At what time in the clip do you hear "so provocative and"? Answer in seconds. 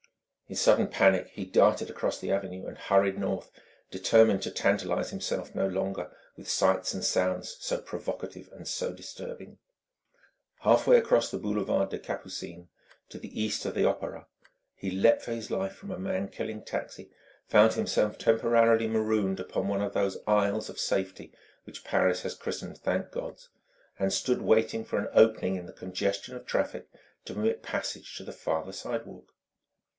7.61-8.67